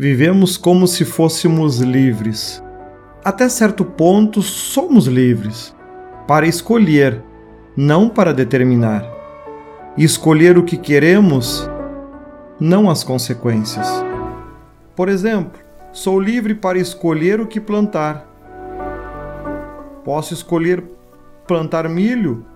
Vivemos 0.00 0.56
como 0.56 0.86
se 0.86 1.04
fôssemos 1.04 1.80
livres. 1.80 2.62
Até 3.24 3.48
certo 3.48 3.84
ponto, 3.84 4.40
somos 4.42 5.08
livres 5.08 5.74
para 6.24 6.46
escolher, 6.46 7.20
não 7.76 8.08
para 8.08 8.32
determinar. 8.32 9.04
E 9.96 10.04
escolher 10.04 10.56
o 10.56 10.62
que 10.62 10.76
queremos, 10.76 11.68
não 12.60 12.88
as 12.88 13.02
consequências. 13.02 13.88
Por 14.94 15.08
exemplo, 15.08 15.58
sou 15.90 16.20
livre 16.20 16.54
para 16.54 16.78
escolher 16.78 17.40
o 17.40 17.46
que 17.48 17.60
plantar. 17.60 18.24
Posso 20.04 20.32
escolher 20.32 20.84
plantar 21.44 21.88
milho, 21.88 22.46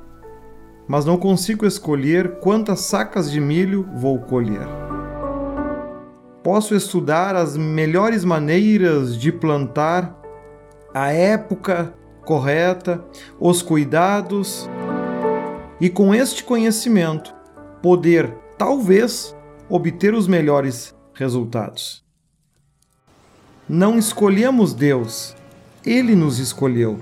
mas 0.86 1.04
não 1.04 1.16
consigo 1.16 1.66
escolher 1.66 2.38
quantas 2.38 2.82
sacas 2.82 3.28
de 3.32 3.40
milho 3.40 3.88
vou 3.96 4.20
colher. 4.20 4.81
Posso 6.42 6.74
estudar 6.74 7.36
as 7.36 7.56
melhores 7.56 8.24
maneiras 8.24 9.16
de 9.16 9.30
plantar, 9.30 10.20
a 10.92 11.12
época 11.12 11.94
correta, 12.24 13.04
os 13.38 13.62
cuidados, 13.62 14.68
e 15.80 15.88
com 15.88 16.12
este 16.12 16.42
conhecimento 16.42 17.32
poder, 17.80 18.34
talvez, 18.58 19.36
obter 19.68 20.14
os 20.14 20.26
melhores 20.26 20.94
resultados. 21.14 22.04
Não 23.68 23.96
escolhemos 23.96 24.74
Deus, 24.74 25.36
Ele 25.86 26.16
nos 26.16 26.40
escolheu 26.40 27.00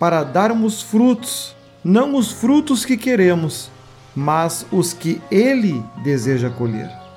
para 0.00 0.24
darmos 0.24 0.82
frutos, 0.82 1.56
não 1.84 2.16
os 2.16 2.32
frutos 2.32 2.84
que 2.84 2.96
queremos, 2.96 3.70
mas 4.16 4.66
os 4.72 4.92
que 4.92 5.22
Ele 5.30 5.82
deseja 6.02 6.50
colher. 6.50 7.07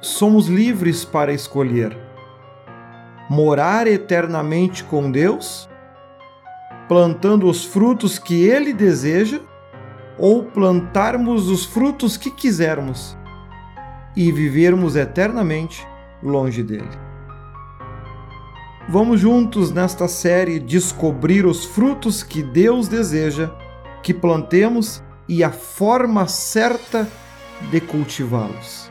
Somos 0.00 0.46
livres 0.46 1.04
para 1.04 1.32
escolher 1.32 1.96
morar 3.28 3.86
eternamente 3.86 4.82
com 4.84 5.10
Deus, 5.10 5.68
plantando 6.88 7.46
os 7.46 7.64
frutos 7.64 8.18
que 8.18 8.46
Ele 8.46 8.72
deseja, 8.72 9.40
ou 10.16 10.44
plantarmos 10.44 11.48
os 11.48 11.64
frutos 11.64 12.16
que 12.16 12.30
quisermos 12.30 13.16
e 14.16 14.32
vivermos 14.32 14.96
eternamente 14.96 15.86
longe 16.22 16.62
dele. 16.62 16.88
Vamos 18.88 19.20
juntos 19.20 19.70
nesta 19.70 20.08
série 20.08 20.58
descobrir 20.58 21.44
os 21.44 21.64
frutos 21.64 22.22
que 22.22 22.42
Deus 22.42 22.88
deseja 22.88 23.50
que 24.02 24.14
plantemos 24.14 25.02
e 25.28 25.44
a 25.44 25.50
forma 25.50 26.26
certa 26.26 27.06
de 27.70 27.80
cultivá-los. 27.80 28.90